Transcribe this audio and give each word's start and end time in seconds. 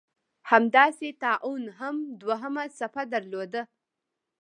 همداسې 0.49 1.07
طاعون 1.23 1.63
هم 1.79 1.95
دوهمه 2.21 2.63
څپه 2.77 3.03
درلوده. 3.13 3.61